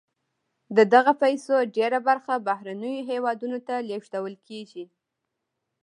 [0.75, 4.85] د دغه پیسو ډیره برخه بهرنیو هېوادونو ته لیږدول کیږي.